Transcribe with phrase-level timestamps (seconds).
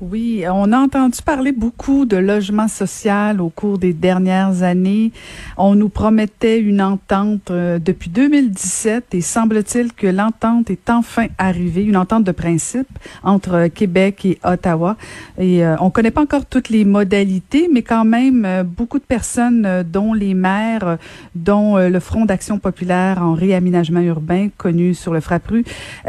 [0.00, 5.10] Oui, on a entendu parler beaucoup de logement social au cours des dernières années.
[5.56, 11.82] On nous promettait une entente euh, depuis 2017 et semble-t-il que l'entente est enfin arrivée,
[11.82, 12.86] une entente de principe
[13.24, 14.96] entre euh, Québec et Ottawa.
[15.36, 19.82] Et euh, on connaît pas encore toutes les modalités, mais quand même beaucoup de personnes,
[19.82, 20.98] dont les maires,
[21.34, 25.64] dont le Front d'action populaire en réaménagement urbain, connu sur le Frappru,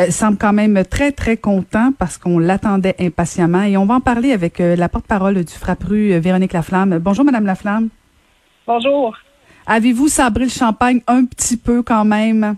[0.09, 4.59] semblent quand même très très contents parce qu'on l'attendait impatiemment on va en parler avec
[4.59, 6.99] euh, la porte-parole du Frappru, euh, Véronique Laflamme.
[6.99, 7.89] Bonjour, Madame Laflamme.
[8.67, 9.17] Bonjour.
[9.65, 12.55] Avez-vous sabré le champagne un petit peu quand même?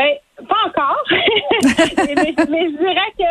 [0.00, 0.14] Ben,
[0.48, 1.04] pas encore.
[1.10, 3.24] mais, je dirais que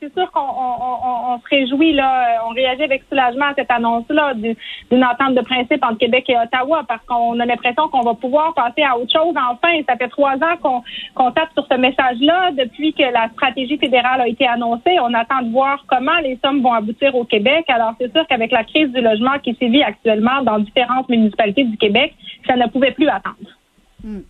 [0.00, 5.04] c'est sûr qu'on on, se réjouit, là, on réagit avec soulagement à cette annonce-là d'une
[5.04, 8.82] entente de principe entre Québec et Ottawa parce qu'on a l'impression qu'on va pouvoir passer
[8.82, 9.82] à autre chose enfin.
[9.86, 10.82] Ça fait trois ans
[11.14, 14.98] qu'on tape sur ce message-là depuis que la stratégie fédérale a été annoncée.
[15.02, 17.66] On attend de voir comment les sommes vont aboutir au Québec.
[17.68, 21.76] Alors, c'est sûr qu'avec la crise du logement qui sévit actuellement dans différentes municipalités du
[21.76, 22.14] Québec,
[22.46, 23.59] ça ne pouvait plus attendre.
[24.02, 24.20] Hmm.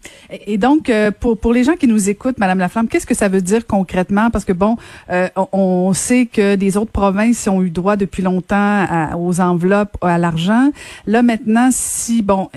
[0.46, 3.28] Et donc, euh, pour, pour les gens qui nous écoutent, Madame Laflamme, qu'est-ce que ça
[3.28, 4.30] veut dire concrètement?
[4.30, 4.76] Parce que, bon,
[5.10, 8.86] euh, on, sait que des autres provinces ont eu droit depuis longtemps
[9.18, 10.70] aux enveloppes, à l'argent.
[11.06, 12.48] Là, maintenant, si, bon,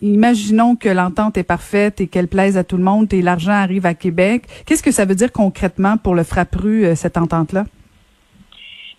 [0.00, 3.86] imaginons que l'entente est parfaite et qu'elle plaise à tout le monde et l'argent arrive
[3.86, 7.64] à Québec, qu'est-ce que ça veut dire concrètement pour le Frappru, euh, cette entente-là?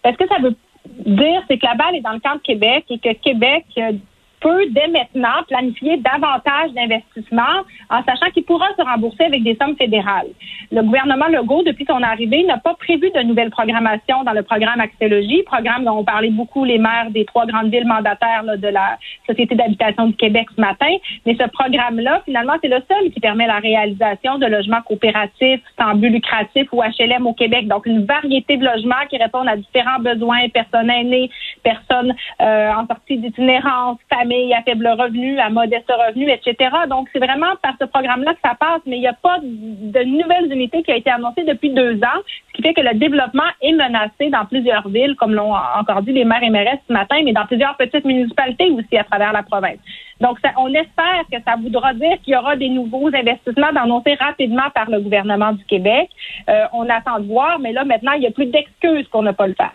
[0.03, 0.55] Ce que ça veut
[1.05, 3.65] dire, c'est que la balle est dans le camp de Québec et que Québec
[4.45, 9.75] peut dès maintenant planifier davantage d'investissements en sachant qu'il pourra se rembourser avec des sommes
[9.75, 10.27] fédérales.
[10.71, 14.79] Le gouvernement Legault, depuis son arrivée, n'a pas prévu de nouvelles programmations dans le programme
[14.79, 18.99] Axélogie, programme dont ont parlé beaucoup les maires des trois grandes villes mandataires de la
[19.27, 20.93] Société d'habitation du Québec ce matin.
[21.25, 25.95] Mais ce programme-là, finalement, c'est le seul qui permet la réalisation de logements coopératifs, sans
[25.95, 27.67] but lucratif ou HLM au Québec.
[27.67, 31.31] Donc, une variété de logements qui répondent à différents besoins, personnes aînées,
[31.63, 36.69] personnes euh, en sortie d'itinérance, familles, à faible revenu, à modeste revenu, etc.
[36.89, 40.03] Donc, c'est vraiment par ce programme-là que ça passe, mais il n'y a pas de
[40.03, 43.49] nouvelles unités qui ont été annoncées depuis deux ans, ce qui fait que le développement
[43.61, 47.17] est menacé dans plusieurs villes, comme l'ont encore dit les maires et maires ce matin,
[47.23, 49.79] mais dans plusieurs petites municipalités aussi à travers la province.
[50.21, 54.69] Donc, on espère que ça voudra dire qu'il y aura des nouveaux investissements annoncés rapidement
[54.73, 56.09] par le gouvernement du Québec.
[56.49, 59.31] Euh, on attend de voir, mais là, maintenant, il n'y a plus d'excuses pour ne
[59.31, 59.73] pas le faire.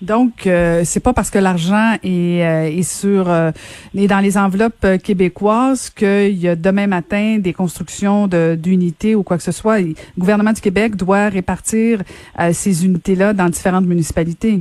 [0.00, 3.50] Donc, euh, c'est pas parce que l'argent est, euh, est sur euh,
[3.96, 9.24] est dans les enveloppes euh, québécoises qu'il y a demain matin des constructions d'unités ou
[9.24, 9.80] quoi que ce soit.
[9.80, 12.02] Le gouvernement du Québec doit répartir
[12.52, 14.60] ces unités-là dans différentes municipalités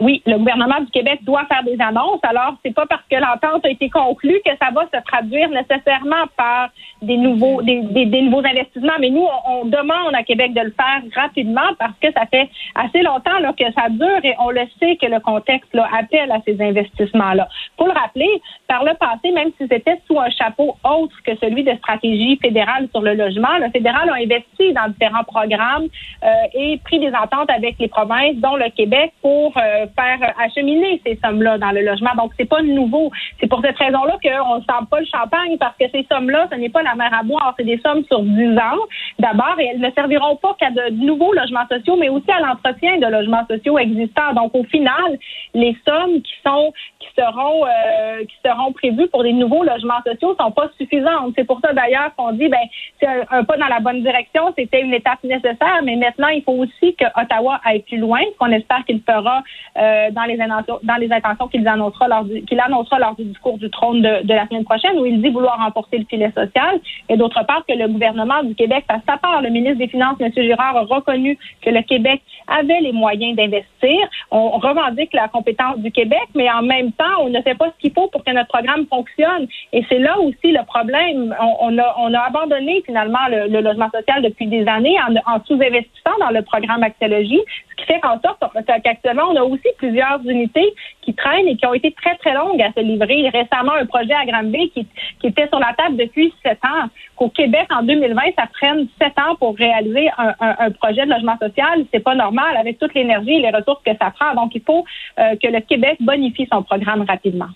[0.00, 2.20] oui, le gouvernement du Québec doit faire des annonces.
[2.22, 6.24] Alors, c'est pas parce que l'entente a été conclue que ça va se traduire nécessairement
[6.36, 6.70] par
[7.02, 8.92] des nouveaux, des, des, nouveaux investissements.
[9.00, 13.02] Mais nous, on, demande à Québec de le faire rapidement parce que ça fait assez
[13.02, 16.38] longtemps là, que ça dure et on le sait que le contexte là, appelle à
[16.46, 17.48] ces investissements-là.
[17.76, 18.30] Pour le rappeler,
[18.68, 22.88] par le passé, même si c'était sous un chapeau autre que celui de stratégie fédérale
[22.92, 25.88] sur le logement, le fédéral a investi dans différents programmes
[26.22, 31.00] euh, et pris des ententes avec les provinces, dont le Québec, pour euh, faire acheminer
[31.04, 32.10] ces sommes-là dans le logement.
[32.16, 33.10] Donc, c'est pas nouveau.
[33.40, 36.56] C'est pour cette raison-là qu'on ne sent pas le champagne parce que ces sommes-là, ce
[36.56, 37.54] n'est pas la mer à boire.
[37.58, 38.78] C'est des sommes sur 10 ans
[39.18, 42.98] d'abord et elles ne serviront pas qu'à de nouveaux logements sociaux, mais aussi à l'entretien
[42.98, 44.32] de logements sociaux existants.
[44.34, 45.18] Donc, au final,
[45.54, 50.36] les sommes qui sont qui seront euh, qui seront prévues pour des nouveaux logements sociaux
[50.38, 51.34] sont pas suffisantes.
[51.36, 52.60] C'est pour ça d'ailleurs qu'on dit ben
[53.00, 56.52] c'est un, pas dans la bonne direction, c'était une étape nécessaire, mais maintenant il faut
[56.52, 59.42] aussi que Ottawa aille plus loin, qu'on espère qu'il fera
[59.78, 63.70] euh, dans les dans les intentions qu'il annoncera lors du annoncera lors du discours du
[63.70, 67.16] trône de, de, la semaine prochaine où il dit vouloir remporter le filet social et
[67.16, 69.42] d'autre part que le gouvernement du Québec fasse sa part.
[69.42, 70.30] Le ministre des Finances M.
[70.34, 73.98] Girard a reconnu que le Québec avait les moyens d'investir.
[74.30, 77.80] On revendique la compétence du Québec, mais en même temps, on ne fait pas ce
[77.80, 79.46] qu'il faut pour que notre programme fonctionne.
[79.72, 81.34] Et c'est là aussi le problème.
[81.60, 86.18] On, a, on a abandonné finalement le, logement social depuis des années en, en sous-investissant
[86.20, 87.40] dans le programme Axiologie,
[87.70, 88.42] ce qui fait qu'en sorte
[88.82, 92.60] qu'actuellement, on a aussi plusieurs unités qui traînent et qui ont été très, très longues
[92.60, 93.28] à se livrer.
[93.28, 94.86] Récemment, un projet à Granby qui,
[95.20, 96.88] qui était sur la table depuis sept ans.
[97.16, 101.84] Qu'au Québec, en 2020, ça prenne sept ans pour réaliser un, projet de logement social,
[101.92, 104.34] c'est pas normal avec toute l'énergie et les ressources que ça prend.
[104.34, 104.84] Donc, il faut
[105.18, 107.48] euh, que le Québec bonifie son programme rapidement.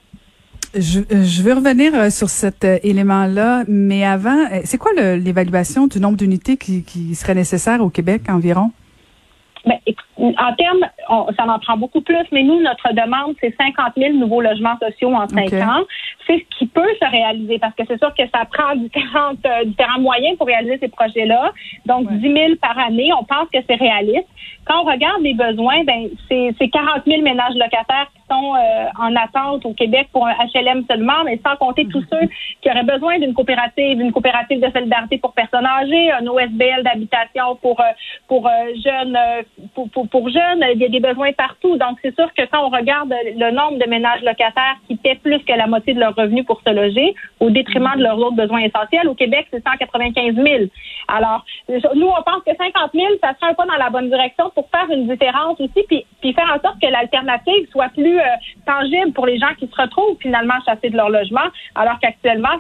[0.75, 6.01] Je, euh, je veux revenir euh, sur cet élément-là, mais avant, c'est quoi l'évaluation du
[6.01, 8.73] nombre d'unités qui, qui serait nécessaire au Québec environ?
[9.65, 9.79] Ben,
[10.19, 10.85] en termes,
[11.37, 15.15] ça en prend beaucoup plus, mais nous, notre demande, c'est 50 000 nouveaux logements sociaux
[15.15, 15.85] en cinq ans.
[16.27, 19.65] C'est ce qui peut se réaliser parce que c'est sûr que ça prend différents, euh,
[19.65, 21.53] différents moyens pour réaliser ces projets-là.
[21.87, 24.29] Donc, 10 000 par année, on pense que c'est réaliste.
[24.65, 29.15] Quand on regarde les besoins, ben, c'est 40 000 ménages locataires qui sont euh, en
[29.17, 32.29] attente au Québec pour un HLM seulement, mais sans compter tous ceux
[32.61, 37.57] qui auraient besoin d'une coopérative, une coopérative de solidarité pour personnes âgées, un OSBL d'habitation
[37.57, 37.85] pour, euh,
[38.29, 38.49] pour
[38.85, 39.19] jeunes
[39.75, 41.77] pour, pour, jeunes, il y a des besoins partout.
[41.77, 45.39] Donc, c'est sûr que quand on regarde le nombre de ménages locataires qui paient plus
[45.41, 48.61] que la moitié de leurs revenus pour se loger, au détriment de leurs autres besoins
[48.61, 50.47] essentiels, au Québec, c'est 195 000.
[51.09, 54.51] Alors, nous, on pense que 50 000, ça serait un pas dans la bonne direction
[54.55, 58.22] pour faire une différence aussi, puis, puis faire en sorte que l'alternative soit plus euh,
[58.67, 62.59] tangible pour les gens qui se retrouvent finalement chassés de leur logement, alors qu'actuellement,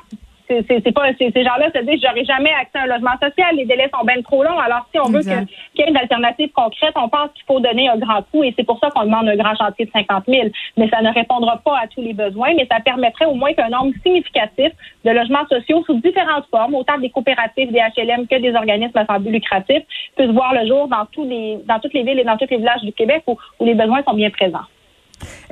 [0.69, 3.91] c'est pas ces gens-là se disent j'aurai jamais accès à un logement social, les délais
[3.95, 4.59] sont bien trop longs.
[4.59, 7.89] Alors si on veut qu'il y ait une alternative concrète, on pense qu'il faut donner
[7.89, 10.49] un grand coup et c'est pour ça qu'on demande un grand chantier de 50 000.
[10.77, 13.71] Mais ça ne répondra pas à tous les besoins, mais ça permettrait au moins qu'un
[13.71, 14.73] nombre significatif
[15.05, 19.19] de logements sociaux sous différentes formes, autant des coopératives, des HLM que des organismes à
[19.19, 19.83] but lucratif,
[20.17, 22.59] puissent voir le jour dans tous les dans toutes les villes et dans tous les
[22.59, 24.67] villages du Québec où les besoins sont bien présents.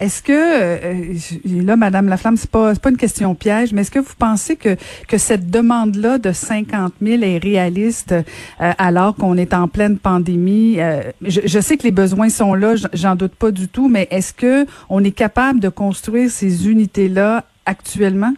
[0.00, 3.98] Est-ce que euh, là, Madame Laflamme, c'est pas pas une question piège, mais est-ce que
[3.98, 4.76] vous pensez que
[5.06, 10.80] que cette demande-là de 50 000 est réaliste euh, alors qu'on est en pleine pandémie?
[10.80, 14.08] Euh, je, je, sais que les besoins sont là, j'en doute pas du tout, mais
[14.10, 18.32] est-ce que on est capable de construire ces unités-là actuellement?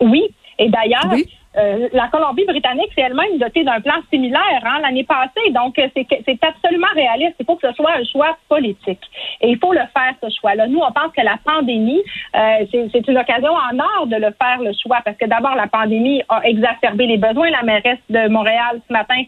[0.00, 0.22] Oui.
[0.60, 1.26] Et d'ailleurs, oui.
[1.58, 5.50] Euh, la Colombie-Britannique c'est elle-même dotée d'un plan similaire hein, l'année passée.
[5.50, 7.34] Donc, euh, c'est absolument réaliste.
[7.40, 9.00] Il faut que ce soit un choix politique.
[9.40, 10.66] Et il faut le faire, ce choix-là.
[10.66, 12.02] Nous, on pense que la pandémie,
[12.36, 15.66] euh, c'est une occasion en or de le faire, le choix, parce que d'abord, la
[15.66, 17.50] pandémie a exacerbé les besoins.
[17.50, 19.22] La mairesse de Montréal, ce matin,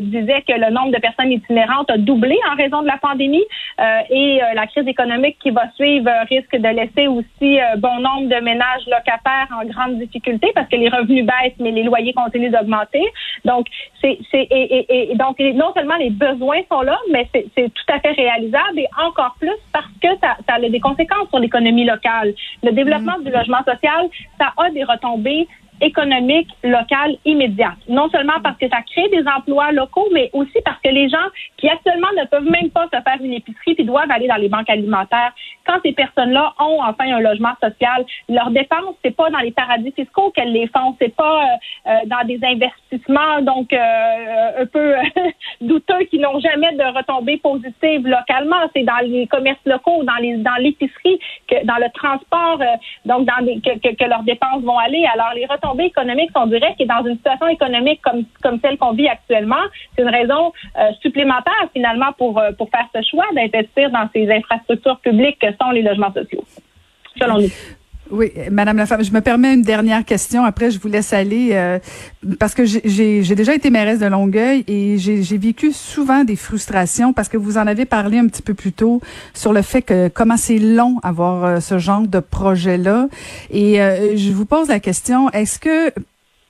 [0.00, 3.44] disait que le nombre de personnes itinérantes a doublé en raison de la pandémie.
[4.10, 8.86] et la crise économique qui va suivre risque de laisser aussi bon nombre de ménages
[8.86, 13.04] locataires en grande difficulté parce que les revenus baissent mais les loyers continuent d'augmenter.
[13.44, 13.66] Donc,
[14.00, 18.78] c'est, et, donc non seulement les besoins sont là, mais c'est, tout à fait réalisable
[18.78, 22.34] et encore plus parce que ça, ça a des conséquences sur l'économie locale.
[22.62, 23.24] Le développement mm.
[23.24, 25.46] du logement social, ça a des retombées
[25.82, 27.76] économique locale immédiate.
[27.88, 31.28] Non seulement parce que ça crée des emplois locaux, mais aussi parce que les gens
[31.56, 34.48] qui actuellement ne peuvent même pas se faire une épicerie puis doivent aller dans les
[34.48, 35.32] banques alimentaires,
[35.66, 39.92] quand ces personnes-là ont enfin un logement social, leurs dépenses, c'est pas dans les paradis
[39.92, 44.94] fiscaux qu'elles les font, c'est pas euh, euh, dans des investissements donc euh, un peu
[45.60, 50.36] douteux qui n'ont jamais de retombées positives localement, c'est dans les commerces locaux, dans les
[50.36, 51.18] dans l'épicerie,
[51.48, 52.60] que dans le transport,
[53.04, 55.04] donc dans que, que, que, leurs dépenses vont aller.
[55.12, 58.78] Alors les retombées économique, on dirait, qui est dans une situation économique comme, comme celle
[58.78, 59.62] qu'on vit actuellement,
[59.96, 64.30] c'est une raison euh, supplémentaire finalement pour, euh, pour faire ce choix d'investir dans ces
[64.30, 66.44] infrastructures publiques que sont les logements sociaux,
[67.18, 67.50] selon nous.
[68.12, 70.44] Oui, Madame la femme, je me permets une dernière question.
[70.44, 71.78] Après, je vous laisse aller euh,
[72.38, 77.30] parce que j'ai déjà été mairesse de Longueuil et j'ai vécu souvent des frustrations parce
[77.30, 79.00] que vous en avez parlé un petit peu plus tôt
[79.32, 83.08] sur le fait que comment c'est long avoir euh, ce genre de projet-là.
[83.50, 85.90] Et euh, je vous pose la question est-ce que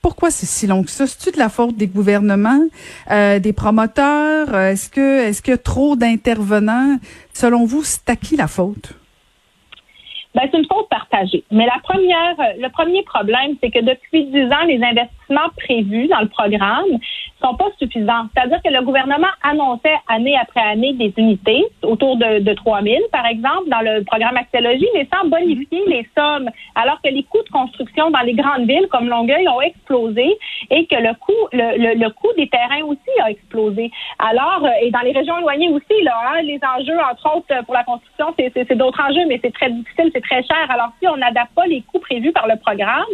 [0.03, 1.07] pourquoi c'est si long que ça?
[1.07, 2.67] C'est-tu de la faute des gouvernements,
[3.09, 4.55] des promoteurs?
[4.55, 6.99] Est-ce que est-ce qu'il y a trop d'intervenants?
[7.33, 8.95] Selon vous, c'est à qui la faute?
[10.35, 11.45] Ben, c'est une faute partagée.
[11.51, 14.83] Mais la première, le premier problème, c'est que depuis dix ans, les
[15.57, 16.99] prévus dans le programme
[17.43, 18.27] sont pas suffisants.
[18.35, 22.97] C'est-à-dire que le gouvernement annonçait année après année des unités, autour de, de 3 000,
[23.11, 27.43] par exemple, dans le programme Axiologie, mais sans bonifier les sommes, alors que les coûts
[27.43, 30.39] de construction dans les grandes villes comme Longueuil ont explosé
[30.71, 33.91] et que le coût, le, le, coût des terrains aussi a explosé.
[34.19, 38.35] Alors, et dans les régions éloignées aussi, hein, les enjeux, entre autres, pour la construction,
[38.37, 40.67] c'est d'autres enjeux, mais c'est très difficile, c'est très cher.
[40.69, 43.05] Alors, si on n'adapte pas les coûts prévus par le programme,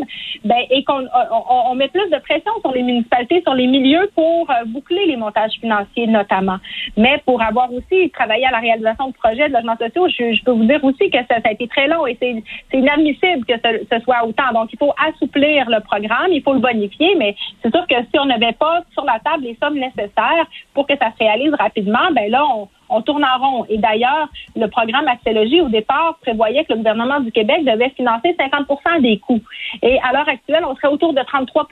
[0.45, 4.11] ben, et qu'on on, on met plus de pression sur les municipalités, sur les milieux
[4.15, 6.59] pour euh, boucler les montages financiers notamment,
[6.97, 10.53] mais pour avoir aussi travaillé à la réalisation de projets de logements sociaux, je, peux
[10.53, 14.01] vous dire aussi que ça, a été très long et c'est inadmissible que ce, ce,
[14.05, 14.53] soit autant.
[14.53, 18.19] Donc, il faut assouplir le programme, il faut le bonifier, mais c'est sûr que si
[18.19, 22.11] on n'avait pas sur la table les sommes nécessaires pour que ça se réalise rapidement,
[22.13, 23.67] ben là, on, on tourne en rond.
[23.69, 28.37] Et d'ailleurs, le programme Axélogie, au départ, prévoyait que le gouvernement du Québec devait financer
[28.39, 29.43] 50% des coûts.
[29.83, 31.69] Et à l'heure actuelle, on serait autour de 33%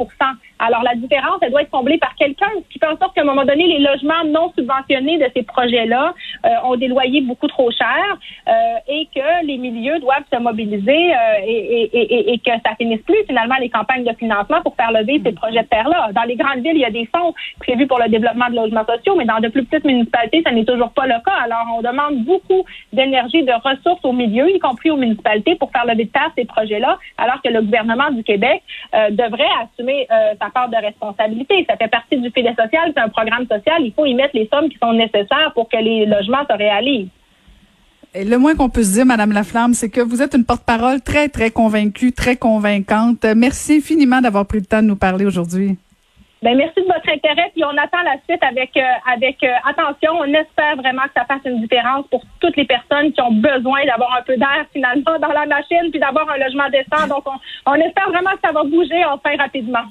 [0.58, 3.25] Alors, la différence, elle doit être comblée par quelqu'un, qui fait en sorte qu'à un
[3.25, 6.14] moment donné, les logements non subventionnés de ces projets-là
[6.65, 8.53] ont des loyers beaucoup trop chers euh,
[8.88, 13.25] et que les milieux doivent se mobiliser euh, et, et, et, que ça finisse plus,
[13.26, 16.11] finalement, les campagnes de financement pour faire lever ces projets de terre-là.
[16.12, 18.85] Dans les grandes villes, il y a des fonds prévus pour le développement de logements
[18.85, 21.37] sociaux, mais dans de plus petites municipalités, ça n'est toujours pas le cas.
[21.45, 25.87] Alors, on demande beaucoup d'énergie, de ressources au milieu, y compris aux municipalités, pour faire
[25.87, 28.62] lever de terre ces projets-là, alors que le gouvernement du Québec
[28.95, 31.65] euh, devrait assumer euh, sa part de responsabilité.
[31.69, 33.81] Ça fait partie du filet social, c'est un programme social.
[33.81, 37.09] Il faut y mettre les sommes qui sont nécessaires pour que les logements se réalisent.
[38.14, 41.02] Et le moins qu'on peut se dire, Madame Laflamme, c'est que vous êtes une porte-parole
[41.02, 43.25] très, très convaincue, très convaincante.
[43.37, 45.76] Merci infiniment d'avoir pris le temps de nous parler aujourd'hui.
[46.43, 50.12] Ben, merci de votre intérêt, puis on attend la suite avec, euh, avec euh, attention.
[50.21, 53.85] On espère vraiment que ça fasse une différence pour toutes les personnes qui ont besoin
[53.85, 57.09] d'avoir un peu d'air finalement dans la machine, puis d'avoir un logement décent.
[57.09, 59.85] Donc, on, on espère vraiment que ça va bouger enfin rapidement.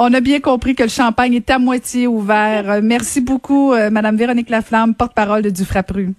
[0.00, 2.80] On a bien compris que le champagne est à moitié ouvert.
[2.84, 6.14] Merci beaucoup, euh, Madame Véronique Laflamme, porte-parole de Dufrapru.